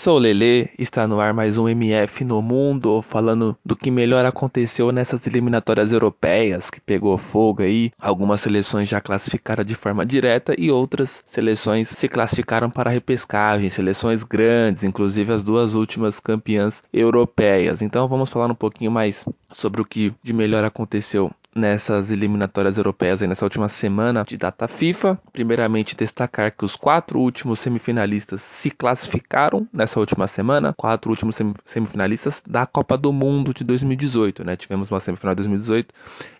Sou 0.00 0.16
Lele, 0.16 0.70
está 0.78 1.08
no 1.08 1.18
ar 1.18 1.34
mais 1.34 1.58
um 1.58 1.68
MF 1.68 2.24
no 2.24 2.40
Mundo, 2.40 3.02
falando 3.02 3.58
do 3.64 3.74
que 3.74 3.90
melhor 3.90 4.24
aconteceu 4.24 4.92
nessas 4.92 5.26
eliminatórias 5.26 5.90
europeias, 5.90 6.70
que 6.70 6.80
pegou 6.80 7.18
fogo 7.18 7.64
aí. 7.64 7.90
Algumas 7.98 8.40
seleções 8.40 8.88
já 8.88 9.00
classificaram 9.00 9.64
de 9.64 9.74
forma 9.74 10.06
direta 10.06 10.54
e 10.56 10.70
outras 10.70 11.24
seleções 11.26 11.88
se 11.88 12.06
classificaram 12.06 12.70
para 12.70 12.90
repescagem, 12.90 13.68
seleções 13.68 14.22
grandes, 14.22 14.84
inclusive 14.84 15.32
as 15.32 15.42
duas 15.42 15.74
últimas 15.74 16.20
campeãs 16.20 16.84
europeias. 16.92 17.82
Então 17.82 18.06
vamos 18.06 18.30
falar 18.30 18.48
um 18.48 18.54
pouquinho 18.54 18.92
mais 18.92 19.24
sobre 19.50 19.82
o 19.82 19.84
que 19.84 20.14
de 20.22 20.32
melhor 20.32 20.62
aconteceu 20.62 21.28
nessas 21.58 22.10
eliminatórias 22.10 22.78
europeias 22.78 23.20
nessa 23.20 23.44
última 23.44 23.68
semana 23.68 24.24
de 24.24 24.36
data 24.36 24.66
FIFA. 24.66 25.18
Primeiramente, 25.32 25.96
destacar 25.96 26.56
que 26.56 26.64
os 26.64 26.76
quatro 26.76 27.18
últimos 27.18 27.60
semifinalistas 27.60 28.40
se 28.40 28.70
classificaram 28.70 29.68
nessa 29.72 30.00
última 30.00 30.26
semana, 30.26 30.72
quatro 30.72 31.10
últimos 31.10 31.36
semifinalistas 31.64 32.42
da 32.46 32.64
Copa 32.64 32.96
do 32.96 33.12
Mundo 33.12 33.52
de 33.52 33.64
2018. 33.64 34.44
Né? 34.44 34.56
Tivemos 34.56 34.90
uma 34.90 35.00
semifinal 35.00 35.34
de 35.34 35.42
2018 35.42 35.94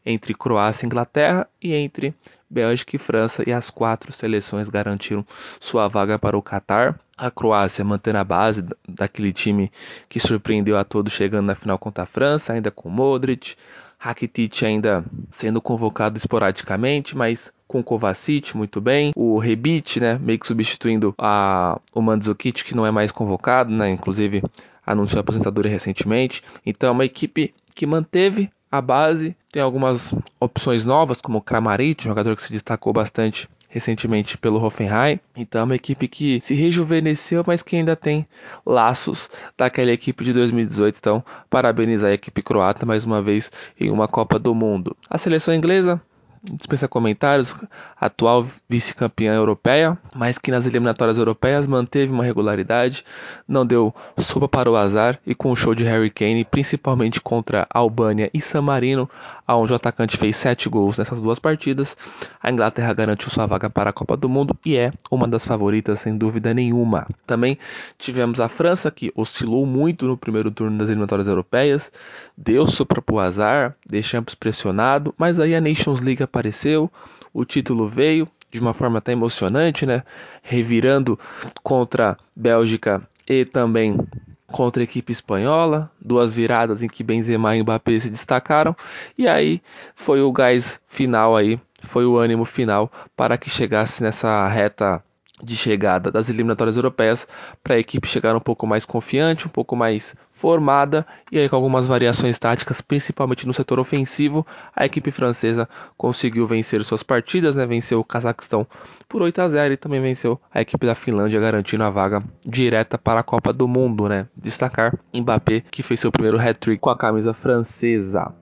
entre 0.06 0.32
Croácia 0.32 0.84
e 0.84 0.86
Inglaterra 0.86 1.46
e 1.60 1.74
entre 1.74 2.14
Bélgica 2.50 2.96
e 2.96 2.98
França, 2.98 3.42
e 3.46 3.52
as 3.52 3.68
quatro 3.68 4.12
seleções 4.12 4.68
garantiram 4.68 5.24
sua 5.60 5.86
vaga 5.86 6.18
para 6.18 6.36
o 6.36 6.42
Catar. 6.42 6.98
A 7.16 7.30
Croácia 7.30 7.84
mantendo 7.84 8.18
a 8.18 8.24
base 8.24 8.64
daquele 8.88 9.32
time 9.32 9.70
que 10.08 10.20
surpreendeu 10.20 10.78
a 10.78 10.84
todos 10.84 11.12
chegando 11.12 11.46
na 11.46 11.54
final 11.54 11.78
contra 11.78 12.04
a 12.04 12.06
França, 12.06 12.52
ainda 12.52 12.70
com 12.70 12.88
Modric, 12.88 13.56
Rakitic 13.98 14.62
ainda 14.64 15.04
sendo 15.30 15.60
convocado 15.60 16.16
esporadicamente, 16.16 17.16
mas 17.16 17.52
com 17.66 17.82
Kovacic 17.82 18.56
muito 18.56 18.80
bem. 18.80 19.12
O 19.14 19.38
Rebic, 19.38 20.00
né, 20.00 20.18
meio 20.20 20.38
que 20.38 20.46
substituindo 20.46 21.14
a, 21.18 21.80
o 21.92 22.00
Mandzukic, 22.00 22.64
que 22.64 22.74
não 22.74 22.86
é 22.86 22.90
mais 22.90 23.10
convocado, 23.10 23.70
né, 23.70 23.90
inclusive 23.90 24.42
anunciou 24.86 25.18
a 25.18 25.20
aposentadoria 25.20 25.70
recentemente. 25.70 26.42
Então 26.64 26.88
é 26.88 26.92
uma 26.92 27.04
equipe 27.04 27.52
que 27.74 27.86
manteve 27.86 28.50
a 28.70 28.80
base, 28.80 29.36
tem 29.50 29.62
algumas 29.62 30.14
opções 30.38 30.84
novas, 30.84 31.20
como 31.20 31.38
o 31.38 31.42
Kramaric, 31.42 32.06
um 32.06 32.10
jogador 32.10 32.36
que 32.36 32.42
se 32.42 32.52
destacou 32.52 32.92
bastante 32.92 33.48
recentemente 33.68 34.36
pelo 34.38 34.62
Hoffenheim. 34.62 35.20
Então 35.36 35.60
é 35.60 35.64
uma 35.64 35.76
equipe 35.76 36.08
que 36.08 36.40
se 36.40 36.54
rejuvenesceu, 36.54 37.44
mas 37.46 37.62
que 37.62 37.76
ainda 37.76 37.94
tem 37.94 38.26
laços 38.64 39.30
daquela 39.56 39.92
equipe 39.92 40.24
de 40.24 40.32
2018. 40.32 40.96
Então, 40.98 41.24
parabenizar 41.48 42.10
a 42.10 42.14
equipe 42.14 42.42
croata 42.42 42.86
mais 42.86 43.04
uma 43.04 43.22
vez 43.22 43.52
em 43.78 43.90
uma 43.90 44.08
Copa 44.08 44.38
do 44.38 44.54
Mundo. 44.54 44.96
A 45.08 45.18
seleção 45.18 45.54
inglesa 45.54 46.00
dispensa 46.42 46.88
comentários, 46.88 47.54
atual 48.00 48.46
vice-campeã 48.68 49.34
europeia, 49.34 49.98
mas 50.14 50.38
que 50.38 50.50
nas 50.50 50.66
eliminatórias 50.66 51.18
europeias 51.18 51.66
manteve 51.66 52.12
uma 52.12 52.24
regularidade, 52.24 53.04
não 53.46 53.64
deu 53.64 53.94
sopa 54.18 54.48
para 54.48 54.70
o 54.70 54.76
azar 54.76 55.18
e 55.26 55.34
com 55.34 55.50
o 55.50 55.56
show 55.56 55.74
de 55.74 55.84
Harry 55.84 56.10
Kane, 56.10 56.44
principalmente 56.44 57.20
contra 57.20 57.66
Albânia 57.70 58.30
e 58.32 58.40
San 58.40 58.62
Marino, 58.62 59.08
onde 59.46 59.72
o 59.72 59.76
atacante 59.76 60.16
fez 60.16 60.36
sete 60.36 60.68
gols 60.68 60.98
nessas 60.98 61.20
duas 61.20 61.38
partidas, 61.38 61.96
a 62.42 62.50
Inglaterra 62.50 62.92
garantiu 62.92 63.30
sua 63.30 63.46
vaga 63.46 63.70
para 63.70 63.90
a 63.90 63.92
Copa 63.92 64.16
do 64.16 64.28
Mundo 64.28 64.56
e 64.64 64.76
é 64.76 64.92
uma 65.10 65.26
das 65.26 65.46
favoritas 65.46 66.00
sem 66.00 66.16
dúvida 66.16 66.52
nenhuma. 66.52 67.06
Também 67.26 67.58
tivemos 67.96 68.40
a 68.40 68.48
França 68.48 68.90
que 68.90 69.12
oscilou 69.16 69.64
muito 69.64 70.06
no 70.06 70.16
primeiro 70.16 70.50
turno 70.50 70.76
das 70.76 70.88
eliminatórias 70.88 71.28
europeias, 71.28 71.90
deu 72.36 72.66
sopa 72.66 73.00
para 73.00 73.14
o 73.14 73.20
azar, 73.20 73.74
deixamos 73.86 74.34
pressionado, 74.34 75.14
mas 75.16 75.40
aí 75.40 75.54
a 75.54 75.60
Nations 75.60 76.00
League 76.00 76.22
apareceu, 76.28 76.90
o 77.32 77.44
título 77.44 77.88
veio 77.88 78.28
de 78.50 78.60
uma 78.60 78.72
forma 78.72 78.98
até 78.98 79.12
emocionante, 79.12 79.84
né? 79.84 80.02
Revirando 80.42 81.18
contra 81.62 82.16
Bélgica 82.34 83.02
e 83.26 83.44
também 83.44 83.98
contra 84.46 84.82
a 84.82 84.84
equipe 84.84 85.12
espanhola, 85.12 85.90
duas 86.00 86.34
viradas 86.34 86.82
em 86.82 86.88
que 86.88 87.04
Benzema 87.04 87.54
e 87.54 87.62
Mbappé 87.62 88.00
se 88.00 88.10
destacaram, 88.10 88.74
e 89.16 89.28
aí 89.28 89.60
foi 89.94 90.22
o 90.22 90.32
gás 90.32 90.80
final 90.86 91.36
aí, 91.36 91.60
foi 91.82 92.06
o 92.06 92.16
ânimo 92.16 92.46
final 92.46 92.90
para 93.14 93.36
que 93.36 93.50
chegasse 93.50 94.02
nessa 94.02 94.48
reta 94.48 95.04
de 95.42 95.56
chegada 95.56 96.10
das 96.10 96.28
eliminatórias 96.28 96.76
europeias 96.76 97.26
para 97.62 97.74
a 97.74 97.78
equipe 97.78 98.08
chegar 98.08 98.34
um 98.34 98.40
pouco 98.40 98.66
mais 98.66 98.84
confiante, 98.84 99.46
um 99.46 99.50
pouco 99.50 99.76
mais 99.76 100.16
formada 100.32 101.04
e 101.32 101.38
aí 101.38 101.48
com 101.48 101.56
algumas 101.56 101.88
variações 101.88 102.38
táticas, 102.38 102.80
principalmente 102.80 103.46
no 103.46 103.52
setor 103.52 103.80
ofensivo, 103.80 104.46
a 104.74 104.86
equipe 104.86 105.10
francesa 105.10 105.68
conseguiu 105.96 106.46
vencer 106.46 106.84
suas 106.84 107.02
partidas, 107.02 107.56
né? 107.56 107.66
Venceu 107.66 107.98
o 107.98 108.04
Cazaquistão 108.04 108.66
por 109.08 109.20
8 109.22 109.40
a 109.40 109.48
0 109.48 109.74
e 109.74 109.76
também 109.76 110.00
venceu 110.00 110.40
a 110.52 110.60
equipe 110.60 110.86
da 110.86 110.94
Finlândia, 110.94 111.40
garantindo 111.40 111.82
a 111.82 111.90
vaga 111.90 112.22
direta 112.46 112.96
para 112.96 113.20
a 113.20 113.24
Copa 113.24 113.52
do 113.52 113.66
Mundo, 113.66 114.08
né? 114.08 114.26
Destacar 114.36 114.96
Mbappé, 115.12 115.62
que 115.70 115.82
fez 115.82 115.98
seu 116.00 116.12
primeiro 116.12 116.38
hat-trick 116.38 116.78
com 116.80 116.90
a 116.90 116.96
camisa 116.96 117.34
francesa. 117.34 118.32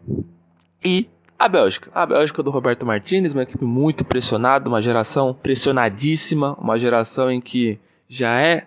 E 0.84 1.08
a 1.38 1.48
Bélgica. 1.48 1.91
A 1.94 2.06
Bélgica 2.06 2.42
do 2.42 2.50
Roberto 2.50 2.86
Martinez, 2.86 3.32
uma 3.32 3.42
equipe 3.42 3.64
muito 3.64 4.04
pressionada, 4.04 4.69
uma 4.69 4.82
geração 4.82 5.34
pressionadíssima, 5.34 6.54
uma 6.54 6.78
geração 6.78 7.30
em 7.30 7.41
que 7.41 7.78
já 8.08 8.41
é, 8.41 8.66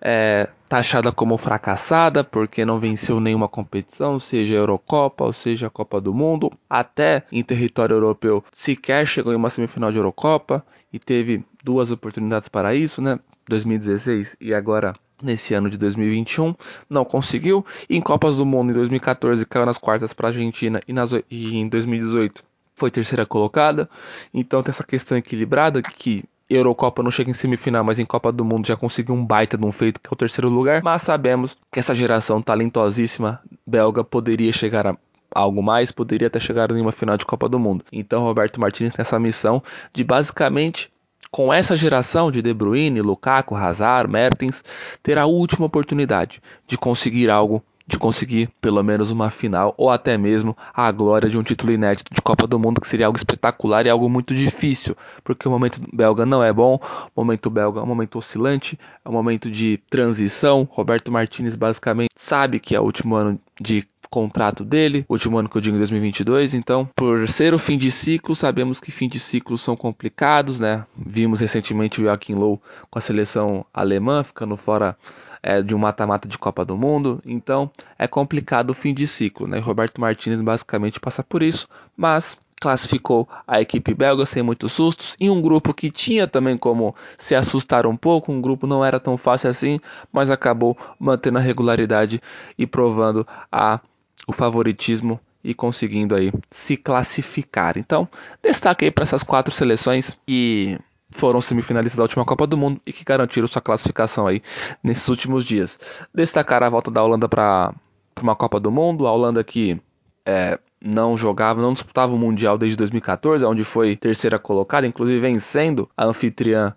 é 0.00 0.48
taxada 0.68 1.10
como 1.10 1.36
fracassada 1.36 2.22
porque 2.22 2.64
não 2.64 2.78
venceu 2.78 3.20
nenhuma 3.20 3.48
competição, 3.48 4.20
seja 4.20 4.54
a 4.54 4.58
Eurocopa 4.58 5.24
ou 5.24 5.32
seja 5.32 5.66
a 5.66 5.70
Copa 5.70 6.00
do 6.00 6.14
Mundo. 6.14 6.52
Até 6.68 7.24
em 7.32 7.42
território 7.42 7.94
europeu 7.94 8.44
sequer 8.52 9.06
chegou 9.06 9.32
em 9.32 9.36
uma 9.36 9.50
semifinal 9.50 9.90
de 9.90 9.98
Eurocopa 9.98 10.64
e 10.92 10.98
teve 10.98 11.44
duas 11.64 11.90
oportunidades 11.90 12.48
para 12.48 12.74
isso, 12.74 13.00
né? 13.00 13.18
2016 13.48 14.36
e 14.40 14.54
agora 14.54 14.94
nesse 15.22 15.54
ano 15.54 15.70
de 15.70 15.76
2021, 15.78 16.54
não 16.88 17.04
conseguiu. 17.04 17.64
Em 17.88 18.00
Copas 18.00 18.36
do 18.36 18.46
Mundo 18.46 18.70
em 18.70 18.74
2014 18.74 19.44
caiu 19.46 19.66
nas 19.66 19.78
quartas 19.78 20.12
para 20.12 20.28
a 20.28 20.30
Argentina 20.30 20.80
e, 20.86 20.92
nas, 20.92 21.12
e 21.30 21.56
em 21.56 21.68
2018 21.68 22.42
foi 22.74 22.90
terceira 22.90 23.26
colocada. 23.26 23.88
Então 24.32 24.62
tem 24.62 24.70
essa 24.70 24.84
questão 24.84 25.18
equilibrada 25.18 25.82
que 25.82 26.24
Eurocopa 26.48 27.02
não 27.02 27.10
chega 27.10 27.30
em 27.30 27.34
semifinal, 27.34 27.84
mas 27.84 27.98
em 27.98 28.04
Copa 28.04 28.32
do 28.32 28.44
Mundo 28.44 28.66
já 28.66 28.76
conseguiu 28.76 29.14
um 29.14 29.24
baita 29.24 29.56
de 29.56 29.64
um 29.64 29.70
feito 29.70 30.00
que 30.00 30.08
é 30.08 30.12
o 30.12 30.16
terceiro 30.16 30.48
lugar. 30.48 30.82
Mas 30.82 31.02
sabemos 31.02 31.56
que 31.70 31.78
essa 31.78 31.94
geração 31.94 32.42
talentosíssima 32.42 33.40
belga 33.64 34.02
poderia 34.02 34.52
chegar 34.52 34.86
a 34.86 34.96
algo 35.32 35.62
mais, 35.62 35.92
poderia 35.92 36.26
até 36.26 36.40
chegar 36.40 36.70
em 36.72 36.80
uma 36.80 36.90
final 36.90 37.16
de 37.16 37.24
Copa 37.24 37.48
do 37.48 37.58
Mundo. 37.58 37.84
Então 37.92 38.22
Roberto 38.22 38.60
Martins 38.60 38.92
tem 38.92 39.02
essa 39.02 39.18
missão 39.18 39.62
de 39.92 40.02
basicamente 40.02 40.90
com 41.30 41.52
essa 41.52 41.76
geração 41.76 42.30
de 42.30 42.42
De 42.42 42.52
Bruyne, 42.52 43.00
Lukaku, 43.00 43.54
Hazard, 43.54 44.10
Mertens, 44.10 44.64
ter 45.02 45.16
a 45.16 45.26
última 45.26 45.66
oportunidade 45.66 46.42
de 46.66 46.76
conseguir 46.76 47.30
algo, 47.30 47.62
de 47.86 47.98
conseguir 47.98 48.48
pelo 48.60 48.82
menos 48.82 49.10
uma 49.10 49.30
final 49.30 49.74
ou 49.76 49.90
até 49.90 50.16
mesmo 50.16 50.56
a 50.74 50.90
glória 50.90 51.28
de 51.28 51.38
um 51.38 51.42
título 51.42 51.72
inédito 51.72 52.12
de 52.12 52.20
Copa 52.20 52.46
do 52.46 52.58
Mundo, 52.58 52.80
que 52.80 52.88
seria 52.88 53.06
algo 53.06 53.18
espetacular 53.18 53.86
e 53.86 53.90
algo 53.90 54.08
muito 54.08 54.34
difícil, 54.34 54.96
porque 55.22 55.46
o 55.46 55.50
momento 55.50 55.80
belga 55.92 56.26
não 56.26 56.42
é 56.42 56.52
bom, 56.52 56.80
o 57.14 57.20
momento 57.20 57.50
belga 57.50 57.80
é 57.80 57.82
um 57.82 57.86
momento 57.86 58.18
oscilante, 58.18 58.78
é 59.04 59.08
um 59.08 59.12
momento 59.12 59.50
de 59.50 59.78
transição. 59.88 60.68
Roberto 60.70 61.10
Martinez 61.12 61.56
basicamente 61.56 62.10
sabe 62.16 62.60
que 62.60 62.74
é 62.74 62.80
o 62.80 62.84
último 62.84 63.14
ano 63.14 63.40
de 63.60 63.86
contrato 64.10 64.64
dele, 64.64 65.04
último 65.08 65.38
ano 65.38 65.48
que 65.48 65.56
eu 65.56 65.60
digo 65.60 65.76
em 65.76 65.78
2022. 65.78 66.54
Então, 66.54 66.88
por 66.96 67.28
ser 67.28 67.54
o 67.54 67.58
fim 67.58 67.78
de 67.78 67.90
ciclo, 67.90 68.34
sabemos 68.34 68.80
que 68.80 68.90
fim 68.90 69.08
de 69.08 69.20
ciclo 69.20 69.56
são 69.56 69.76
complicados, 69.76 70.58
né? 70.58 70.84
Vimos 70.96 71.40
recentemente 71.40 72.00
o 72.00 72.04
Joachim 72.04 72.34
Low 72.34 72.60
com 72.90 72.98
a 72.98 73.02
seleção 73.02 73.64
alemã 73.72 74.24
ficando 74.24 74.56
fora 74.56 74.96
é, 75.42 75.62
de 75.62 75.74
um 75.74 75.78
mata-mata 75.78 76.28
de 76.28 76.36
Copa 76.36 76.64
do 76.64 76.76
Mundo. 76.76 77.22
Então, 77.24 77.70
é 77.96 78.08
complicado 78.08 78.70
o 78.70 78.74
fim 78.74 78.92
de 78.92 79.06
ciclo, 79.06 79.46
né? 79.46 79.58
Roberto 79.60 80.00
Martinez 80.00 80.40
basicamente 80.40 80.98
passa 80.98 81.22
por 81.22 81.42
isso, 81.42 81.68
mas 81.96 82.36
classificou 82.60 83.26
a 83.48 83.58
equipe 83.60 83.94
belga 83.94 84.26
sem 84.26 84.42
muitos 84.42 84.74
sustos, 84.74 85.16
em 85.18 85.30
um 85.30 85.40
grupo 85.40 85.72
que 85.72 85.90
tinha 85.90 86.28
também 86.28 86.58
como 86.58 86.94
se 87.16 87.34
assustar 87.34 87.86
um 87.86 87.96
pouco, 87.96 88.30
um 88.30 88.40
grupo 88.40 88.66
não 88.66 88.84
era 88.84 89.00
tão 89.00 89.16
fácil 89.16 89.48
assim, 89.48 89.80
mas 90.12 90.30
acabou 90.30 90.76
mantendo 90.98 91.38
a 91.38 91.40
regularidade 91.40 92.20
e 92.58 92.66
provando 92.66 93.26
a 93.50 93.80
o 94.26 94.32
favoritismo 94.32 95.20
e 95.42 95.54
conseguindo 95.54 96.14
aí 96.14 96.32
se 96.50 96.76
classificar. 96.76 97.78
Então, 97.78 98.08
destaque 98.42 98.84
aí 98.84 98.90
para 98.90 99.04
essas 99.04 99.22
quatro 99.22 99.52
seleções 99.52 100.18
que 100.26 100.78
foram 101.10 101.40
semifinalistas 101.40 101.96
da 101.96 102.02
última 102.02 102.24
Copa 102.24 102.46
do 102.46 102.56
Mundo 102.56 102.80
e 102.86 102.92
que 102.92 103.04
garantiram 103.04 103.48
sua 103.48 103.62
classificação 103.62 104.26
aí 104.26 104.42
nesses 104.82 105.08
últimos 105.08 105.44
dias. 105.44 105.78
Destacar 106.14 106.62
a 106.62 106.68
volta 106.68 106.90
da 106.90 107.02
Holanda 107.02 107.28
para 107.28 107.74
uma 108.20 108.36
Copa 108.36 108.60
do 108.60 108.70
Mundo, 108.70 109.06
a 109.06 109.12
Holanda 109.12 109.42
que 109.42 109.80
é, 110.24 110.58
não 110.82 111.16
jogava, 111.16 111.60
não 111.60 111.72
disputava 111.72 112.12
o 112.14 112.18
Mundial 112.18 112.56
desde 112.56 112.76
2014, 112.76 113.44
onde 113.44 113.64
foi 113.64 113.96
terceira 113.96 114.38
colocada, 114.38 114.86
inclusive 114.86 115.18
vencendo 115.18 115.88
a 115.96 116.06
anfitriã 116.06 116.74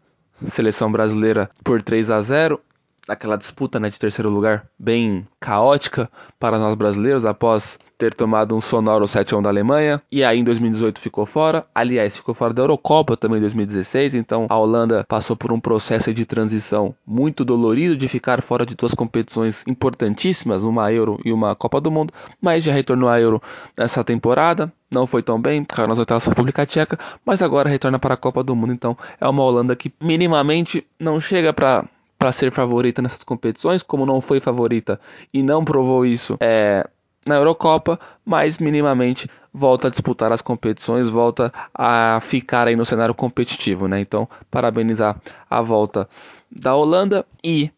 seleção 0.48 0.92
brasileira 0.92 1.50
por 1.64 1.82
3 1.82 2.12
a 2.12 2.22
0 2.22 2.60
aquela 3.08 3.38
disputa 3.38 3.80
né, 3.80 3.90
de 3.90 4.00
terceiro 4.00 4.30
lugar 4.30 4.66
bem 4.80 5.28
caótica 5.40 6.10
para 6.40 6.58
nós 6.58 6.76
brasileiros 6.76 7.26
após 7.26 7.78
ter 7.98 8.14
tomado 8.14 8.56
um 8.56 8.62
sonoro 8.62 9.08
7 9.08 9.34
a 9.34 9.38
1 9.38 9.42
da 9.42 9.50
Alemanha. 9.50 10.02
E 10.12 10.24
aí 10.24 10.40
em 10.40 10.44
2018 10.44 11.00
ficou 11.00 11.26
fora. 11.26 11.66
Aliás, 11.74 12.18
ficou 12.18 12.34
fora 12.34 12.54
da 12.54 12.62
Eurocopa 12.62 13.16
também 13.16 13.38
em 13.38 13.42
2016, 13.42 14.16
então 14.16 14.48
a 14.50 14.58
Holanda 14.58 15.06
passou 15.08 15.36
por 15.36 15.52
um 15.52 15.60
processo 15.60 16.14
de 16.14 16.26
transição 16.26 16.94
muito 17.06 17.46
dolorido 17.46 17.96
de 17.96 18.08
ficar 18.08 18.42
fora 18.42 18.66
de 18.66 18.76
duas 18.76 18.94
competições 18.94 19.64
importantíssimas, 19.68 20.64
uma 20.64 20.92
Euro 20.92 21.20
e 21.24 21.32
uma 21.32 21.56
Copa 21.56 21.80
do 21.80 21.92
Mundo, 21.92 22.14
mas 22.42 22.64
já 22.64 22.74
retornou 22.74 23.10
à 23.10 23.20
Euro 23.20 23.42
nessa 23.78 24.04
temporada. 24.04 24.72
Não 24.92 25.08
foi 25.08 25.24
tão 25.24 25.42
bem, 25.42 25.64
caiu 25.64 25.88
nas 25.88 25.98
oitavas 25.98 26.24
da 26.24 26.30
República 26.30 26.66
Tcheca, 26.66 27.00
mas 27.26 27.42
agora 27.42 27.70
retorna 27.70 27.98
para 27.98 28.14
a 28.14 28.18
Copa 28.18 28.44
do 28.44 28.56
Mundo, 28.56 28.74
então 28.74 28.98
é 29.20 29.28
uma 29.28 29.44
Holanda 29.44 29.76
que 29.76 29.92
minimamente 30.02 30.86
não 31.00 31.20
chega 31.20 31.52
para 31.52 31.86
para 32.24 32.32
ser 32.32 32.54
favorita 32.54 33.02
nessas 33.02 33.22
competições, 33.22 33.84
como 33.84 34.06
não 34.06 34.22
foi 34.22 34.40
favorita 34.40 34.98
e 35.34 35.44
não 35.44 35.66
provou 35.66 36.06
isso 36.06 36.38
é, 36.40 36.88
na 37.28 37.36
Eurocopa, 37.36 38.00
mas 38.24 38.60
minimamente 38.60 39.30
volta 39.54 39.90
a 39.90 39.92
disputar 39.92 40.32
as 40.32 40.42
competições, 40.42 41.10
volta 41.10 41.52
a 41.74 42.22
ficar 42.22 42.66
aí 42.70 42.78
no 42.78 42.86
cenário 42.86 43.14
competitivo, 43.14 43.90
né? 43.90 44.00
Então, 44.00 44.26
parabenizar 44.50 45.20
a 45.50 45.62
volta 45.62 46.08
da 46.50 46.74
Holanda 46.74 47.26
e 47.44 47.70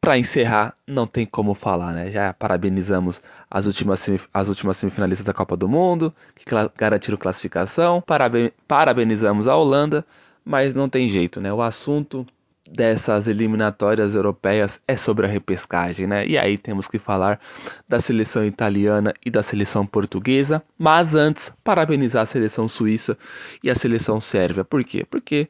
para 0.00 0.18
encerrar, 0.18 0.74
não 0.84 1.06
tem 1.06 1.24
como 1.24 1.54
falar, 1.54 1.92
né? 1.92 2.10
Já 2.10 2.34
parabenizamos 2.34 3.22
as 3.48 3.66
últimas, 3.66 4.04
as 4.34 4.48
últimas 4.48 4.78
semifinalistas 4.78 5.24
da 5.24 5.32
Copa 5.32 5.56
do 5.56 5.68
Mundo, 5.68 6.12
que 6.34 6.44
garantiram 6.76 7.16
classificação. 7.16 8.02
Paraben 8.04 8.50
parabenizamos 8.66 9.46
a 9.46 9.54
Holanda, 9.54 10.04
mas 10.44 10.74
não 10.74 10.88
tem 10.88 11.08
jeito, 11.08 11.40
né? 11.40 11.52
O 11.52 11.62
assunto 11.62 12.26
dessas 12.68 13.28
eliminatórias 13.28 14.14
europeias 14.14 14.80
é 14.86 14.96
sobre 14.96 15.26
a 15.26 15.28
repescagem, 15.28 16.06
né? 16.06 16.26
E 16.26 16.36
aí 16.36 16.58
temos 16.58 16.88
que 16.88 16.98
falar 16.98 17.40
da 17.88 18.00
seleção 18.00 18.44
italiana 18.44 19.14
e 19.24 19.30
da 19.30 19.42
seleção 19.42 19.86
portuguesa, 19.86 20.62
mas 20.78 21.14
antes 21.14 21.52
parabenizar 21.62 22.22
a 22.22 22.26
seleção 22.26 22.68
suíça 22.68 23.16
e 23.62 23.70
a 23.70 23.74
seleção 23.74 24.20
sérvia. 24.20 24.64
Por 24.64 24.82
quê? 24.84 25.04
Porque 25.08 25.48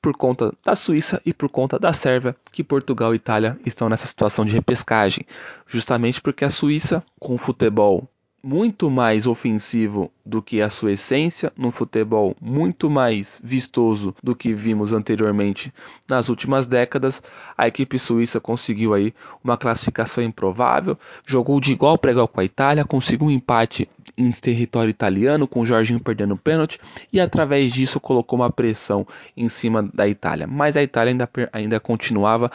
por 0.00 0.16
conta 0.16 0.52
da 0.64 0.76
Suíça 0.76 1.20
e 1.24 1.32
por 1.32 1.48
conta 1.48 1.78
da 1.78 1.92
Sérvia 1.92 2.36
que 2.52 2.62
Portugal 2.62 3.12
e 3.12 3.16
Itália 3.16 3.58
estão 3.66 3.88
nessa 3.88 4.06
situação 4.06 4.44
de 4.44 4.52
repescagem, 4.52 5.24
justamente 5.66 6.20
porque 6.20 6.44
a 6.44 6.50
Suíça 6.50 7.02
com 7.18 7.36
futebol 7.36 8.08
muito 8.42 8.90
mais 8.90 9.26
ofensivo 9.26 10.10
do 10.24 10.40
que 10.40 10.60
a 10.60 10.68
sua 10.68 10.92
essência, 10.92 11.52
num 11.56 11.70
futebol 11.70 12.36
muito 12.40 12.88
mais 12.88 13.40
vistoso 13.42 14.14
do 14.22 14.36
que 14.36 14.54
vimos 14.54 14.92
anteriormente 14.92 15.72
nas 16.06 16.28
últimas 16.28 16.66
décadas. 16.66 17.22
A 17.56 17.66
equipe 17.66 17.98
suíça 17.98 18.40
conseguiu 18.40 18.94
aí 18.94 19.12
uma 19.42 19.56
classificação 19.56 20.22
improvável, 20.22 20.96
jogou 21.26 21.60
de 21.60 21.72
igual 21.72 21.98
para 21.98 22.12
igual 22.12 22.28
com 22.28 22.40
a 22.40 22.44
Itália, 22.44 22.84
conseguiu 22.84 23.26
um 23.26 23.30
empate 23.30 23.88
em 24.16 24.30
território 24.30 24.90
italiano, 24.90 25.46
com 25.46 25.60
o 25.60 25.66
Jorginho 25.66 26.00
perdendo 26.00 26.34
o 26.34 26.38
pênalti, 26.38 26.80
e 27.12 27.20
através 27.20 27.72
disso 27.72 28.00
colocou 28.00 28.38
uma 28.38 28.50
pressão 28.50 29.06
em 29.36 29.48
cima 29.48 29.82
da 29.82 30.08
Itália. 30.08 30.46
Mas 30.46 30.76
a 30.76 30.82
Itália 30.82 31.12
ainda, 31.12 31.30
ainda 31.52 31.80
continuava 31.80 32.50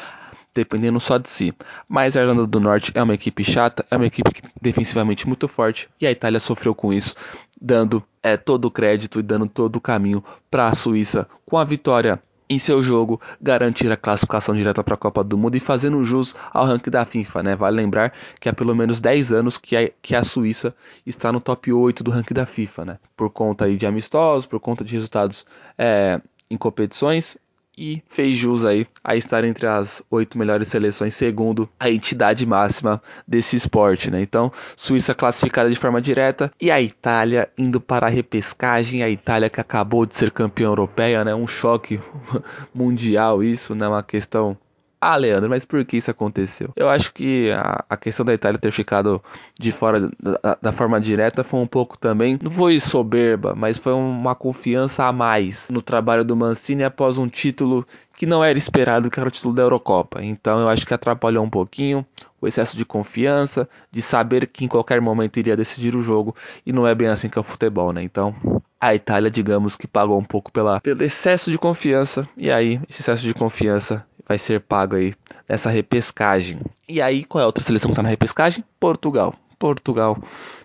dependendo 0.54 1.00
só 1.00 1.18
de 1.18 1.30
si. 1.30 1.54
Mas 1.88 2.16
a 2.16 2.22
Irlanda 2.22 2.46
do 2.46 2.60
Norte 2.60 2.92
é 2.96 3.02
uma 3.02 3.14
equipe 3.14 3.44
chata, 3.44 3.86
é 3.90 3.96
uma 3.96 4.06
equipe 4.06 4.32
defensivamente 4.62 5.28
muito 5.28 5.48
forte 5.48 5.90
e 6.00 6.08
a 6.08 6.12
Itália 6.12 6.40
sofreu 6.40 6.76
com 6.76 6.94
isso, 6.94 7.16
dando 7.60 8.04
é, 8.22 8.38
todo 8.38 8.66
o 8.66 8.72
crédito 8.72 9.20
e 9.20 9.24
dando 9.24 9.48
todo 9.48 9.78
o 9.78 9.82
caminho 9.82 10.24
para 10.50 10.68
a 10.68 10.76
Suíça 10.76 11.28
com 11.46 11.58
a 11.58 11.64
vitória 11.64 12.22
em 12.50 12.60
seu 12.60 12.84
jogo, 12.84 13.20
garantir 13.42 13.92
a 13.92 13.98
classificação 13.98 14.54
direta 14.54 14.84
para 14.84 14.94
a 14.94 14.98
Copa 14.98 15.24
do 15.24 15.38
Mundo 15.38 15.56
e 15.56 15.60
fazendo 15.60 16.04
jus 16.04 16.36
ao 16.52 16.66
ranking 16.66 16.92
da 16.92 17.06
FIFA. 17.06 17.44
Né? 17.44 17.56
Vale 17.56 17.78
lembrar 17.78 18.14
que 18.40 18.48
há 18.48 18.54
pelo 18.54 18.76
menos 18.76 19.02
10 19.02 19.32
anos 19.32 19.58
que 19.58 19.76
a, 19.76 19.90
que 20.02 20.16
a 20.16 20.24
Suíça 20.24 20.76
está 21.06 21.32
no 21.32 21.40
top 21.40 21.72
8 21.72 22.04
do 22.04 22.12
ranking 22.12 22.34
da 22.34 22.46
FIFA, 22.46 22.86
né? 22.86 23.00
por 23.16 23.30
conta 23.30 23.66
aí 23.66 23.78
de 23.78 23.86
amistosos, 23.86 24.46
por 24.46 24.60
conta 24.60 24.84
de 24.84 24.94
resultados 24.94 25.46
é, 25.78 26.22
em 26.50 26.58
competições 26.58 27.38
e 27.78 28.02
fez 28.08 28.36
jus 28.36 28.64
aí 28.64 28.88
a 29.04 29.16
estar 29.16 29.44
entre 29.44 29.68
as 29.68 30.04
oito 30.10 30.38
melhores 30.38 30.68
seleções 30.68 31.16
segundo 31.16 31.70
a 31.80 31.90
entidade 31.90 32.46
máxima 32.46 33.02
desse 33.28 33.56
esporte, 33.56 34.12
né? 34.12 34.22
Então, 34.22 34.52
Suíça 34.76 35.14
classificada 35.14 35.70
de 35.70 35.76
forma 35.76 36.02
direta 36.02 36.52
e 36.62 36.70
a 36.70 36.82
Itália 36.82 37.50
indo 37.58 37.80
para 37.82 38.08
a 38.08 38.10
repescagem, 38.10 39.04
a 39.04 39.10
Itália 39.10 39.50
que 39.50 39.62
acabou 39.62 40.06
de 40.06 40.16
ser 40.16 40.32
campeã 40.32 40.66
europeia, 40.66 41.24
né? 41.24 41.34
Um 41.34 41.48
choque 41.48 42.00
mundial 42.74 43.44
isso, 43.44 43.74
né? 43.76 43.88
Uma 43.88 44.04
questão 44.04 44.58
ah, 45.04 45.16
Leandro, 45.16 45.50
mas 45.50 45.66
por 45.66 45.84
que 45.84 45.98
isso 45.98 46.10
aconteceu? 46.10 46.70
Eu 46.76 46.88
acho 46.88 47.14
que 47.14 47.52
a, 47.52 47.84
a 47.90 47.98
questão 47.98 48.26
da 48.26 48.34
Itália 48.34 48.58
ter 48.58 48.72
ficado 48.72 49.22
de 49.60 49.72
fora 49.72 50.10
da, 50.22 50.58
da, 50.62 50.72
forma 50.72 51.00
direta 51.00 51.44
foi 51.44 51.60
um 51.60 51.68
pouco 51.68 51.98
também, 51.98 52.40
não 52.42 52.50
foi 52.50 52.80
soberba, 52.80 53.54
mas 53.54 53.78
foi 53.78 53.94
uma 53.94 54.34
confiança 54.34 55.04
a 55.04 55.12
mais 55.12 55.70
no 55.70 55.82
trabalho 55.82 56.24
do 56.24 56.36
Mancini 56.36 56.84
após 56.84 57.18
um 57.18 57.28
título 57.28 57.86
que 58.16 58.26
não 58.26 58.44
era 58.44 58.58
esperado, 58.58 59.10
que 59.10 59.20
era 59.20 59.28
o 59.28 59.32
título 59.32 59.54
da 59.54 59.64
Eurocopa. 59.64 60.24
Então 60.24 60.60
eu 60.60 60.70
acho 60.70 60.86
que 60.86 60.94
atrapalhou 60.94 61.44
um 61.44 61.50
pouquinho 61.50 62.06
o 62.40 62.48
excesso 62.48 62.78
de 62.78 62.86
confiança, 62.86 63.68
de 63.90 64.02
saber 64.02 64.48
que 64.48 64.66
em 64.66 64.68
qualquer 64.68 65.00
momento 65.00 65.38
iria 65.38 65.56
decidir 65.56 65.96
o 65.96 66.02
jogo, 66.02 66.36
e 66.66 66.74
não 66.74 66.86
é 66.86 66.94
bem 66.94 67.08
assim 67.08 67.30
que 67.30 67.38
é 67.38 67.42
o 67.42 67.44
futebol, 67.44 67.94
né? 67.94 68.04
Então 68.04 68.36
a 68.80 68.94
Itália, 68.94 69.32
digamos 69.32 69.78
que 69.78 69.88
pagou 69.88 70.20
um 70.20 70.26
pouco 70.26 70.52
pela, 70.52 70.82
pelo 70.82 71.04
excesso 71.04 71.50
de 71.50 71.58
confiança, 71.58 72.28
e 72.36 72.52
aí 72.52 72.82
esse 72.90 73.02
excesso 73.02 73.24
de 73.24 73.34
confiança 73.34 74.06
vai 74.28 74.38
ser 74.38 74.62
pago 74.62 74.96
aí 74.96 75.14
nessa 75.48 75.70
repescagem. 75.70 76.60
E 76.88 77.02
aí, 77.02 77.24
qual 77.24 77.42
é 77.42 77.44
a 77.44 77.48
outra 77.48 77.64
seleção 77.64 77.90
que 77.90 77.94
está 77.94 78.04
na 78.04 78.10
repescagem? 78.10 78.64
Portugal. 78.80 79.36
Portugal 79.64 80.18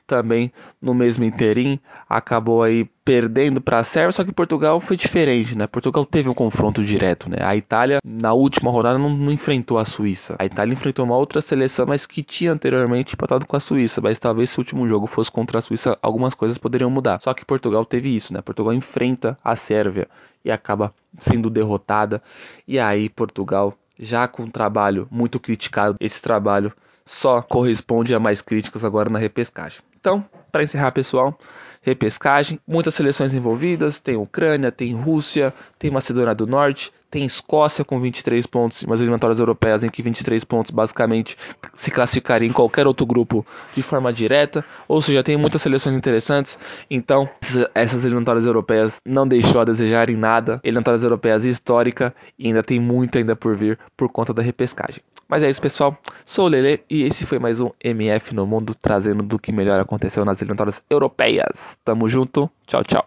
também 0.08 0.50
no 0.82 0.92
mesmo 0.92 1.22
interim 1.22 1.78
acabou 2.08 2.64
aí 2.64 2.84
perdendo 3.04 3.60
para 3.60 3.78
a 3.78 3.84
Sérvia, 3.84 4.10
só 4.10 4.24
que 4.24 4.32
Portugal 4.32 4.80
foi 4.80 4.96
diferente, 4.96 5.56
né? 5.56 5.68
Portugal 5.68 6.04
teve 6.04 6.28
um 6.28 6.34
confronto 6.34 6.82
direto, 6.82 7.30
né? 7.30 7.36
A 7.40 7.54
Itália 7.54 8.00
na 8.04 8.32
última 8.32 8.72
rodada 8.72 8.98
não, 8.98 9.08
não, 9.08 9.30
enfrentou 9.30 9.78
a 9.78 9.84
Suíça. 9.84 10.34
A 10.36 10.44
Itália 10.44 10.72
enfrentou 10.72 11.04
uma 11.04 11.16
outra 11.16 11.40
seleção, 11.40 11.86
mas 11.86 12.06
que 12.06 12.24
tinha 12.24 12.50
anteriormente 12.50 13.14
empatado 13.14 13.46
com 13.46 13.56
a 13.56 13.60
Suíça, 13.60 14.00
mas 14.00 14.18
talvez 14.18 14.50
se 14.50 14.58
o 14.58 14.62
último 14.62 14.88
jogo 14.88 15.06
fosse 15.06 15.30
contra 15.30 15.60
a 15.60 15.62
Suíça, 15.62 15.96
algumas 16.02 16.34
coisas 16.34 16.58
poderiam 16.58 16.90
mudar. 16.90 17.20
Só 17.20 17.32
que 17.32 17.44
Portugal 17.44 17.84
teve 17.84 18.16
isso, 18.16 18.34
né? 18.34 18.42
Portugal 18.42 18.74
enfrenta 18.74 19.38
a 19.44 19.54
Sérvia 19.54 20.08
e 20.44 20.50
acaba 20.50 20.92
sendo 21.20 21.48
derrotada. 21.48 22.20
E 22.66 22.80
aí 22.80 23.08
Portugal 23.08 23.78
já 23.96 24.26
com 24.26 24.42
um 24.42 24.50
trabalho 24.50 25.06
muito 25.08 25.38
criticado, 25.38 25.96
esse 26.00 26.20
trabalho 26.20 26.72
só 27.08 27.40
corresponde 27.40 28.14
a 28.14 28.20
mais 28.20 28.42
críticos 28.42 28.84
agora 28.84 29.08
na 29.08 29.18
repescagem. 29.18 29.80
Então, 29.98 30.24
para 30.52 30.62
encerrar, 30.62 30.92
pessoal, 30.92 31.36
repescagem, 31.80 32.60
muitas 32.66 32.94
seleções 32.94 33.34
envolvidas, 33.34 33.98
tem 33.98 34.16
Ucrânia, 34.16 34.70
tem 34.70 34.94
Rússia, 34.94 35.52
tem 35.78 35.90
Macedônia 35.90 36.34
do 36.34 36.46
Norte, 36.46 36.92
tem 37.10 37.24
Escócia 37.24 37.84
com 37.84 37.98
23 37.98 38.44
pontos, 38.46 38.82
umas 38.82 39.00
eliminatórias 39.00 39.40
europeias 39.40 39.82
em 39.82 39.88
que 39.88 40.02
23 40.02 40.44
pontos 40.44 40.70
basicamente 40.70 41.36
se 41.74 41.90
classificaria 41.90 42.46
em 42.46 42.52
qualquer 42.52 42.86
outro 42.86 43.06
grupo 43.06 43.46
de 43.74 43.82
forma 43.82 44.12
direta, 44.12 44.64
ou 44.86 45.00
seja, 45.00 45.22
tem 45.22 45.36
muitas 45.36 45.62
seleções 45.62 45.96
interessantes, 45.96 46.58
então 46.90 47.28
essas 47.74 48.04
eliminatórias 48.04 48.44
europeias 48.44 49.00
não 49.06 49.26
deixou 49.26 49.62
a 49.62 49.64
desejar 49.64 50.10
em 50.10 50.16
nada, 50.16 50.60
eliminatórias 50.62 51.02
europeias 51.02 51.44
histórica 51.44 52.14
e 52.38 52.48
ainda 52.48 52.62
tem 52.62 52.78
muito 52.78 53.16
ainda 53.16 53.34
por 53.34 53.56
vir 53.56 53.78
por 53.96 54.10
conta 54.10 54.34
da 54.34 54.42
repescagem. 54.42 55.02
Mas 55.28 55.42
é 55.42 55.50
isso, 55.50 55.60
pessoal. 55.60 55.96
Sou 56.24 56.46
o 56.46 56.48
Lele 56.48 56.82
e 56.88 57.02
esse 57.04 57.26
foi 57.26 57.38
mais 57.38 57.60
um 57.60 57.70
MF 57.84 58.34
no 58.34 58.46
Mundo, 58.46 58.74
trazendo 58.74 59.22
do 59.22 59.38
que 59.38 59.52
melhor 59.52 59.78
aconteceu 59.78 60.24
nas 60.24 60.40
eliminatórias 60.40 60.82
europeias. 60.88 61.78
Tamo 61.84 62.08
junto. 62.08 62.50
Tchau, 62.66 62.82
tchau. 62.82 63.06